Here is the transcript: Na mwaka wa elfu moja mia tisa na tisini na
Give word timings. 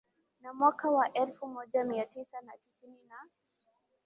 Na 0.41 0.53
mwaka 0.53 0.91
wa 0.91 1.13
elfu 1.13 1.47
moja 1.47 1.83
mia 1.83 2.05
tisa 2.05 2.41
na 2.41 2.53
tisini 2.57 3.03
na 3.09 3.29